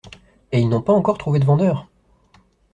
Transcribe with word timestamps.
Et 0.51 0.59
ils 0.59 0.67
n'ont 0.67 0.81
pas 0.81 0.93
encore 0.93 1.19
trouvé 1.19 1.37
de 1.39 1.45
vendeur! 1.45 1.87